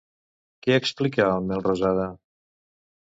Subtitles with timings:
[0.67, 2.09] Què explica el Melrosada?